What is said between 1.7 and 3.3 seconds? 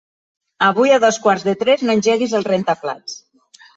no engeguis el rentaplats.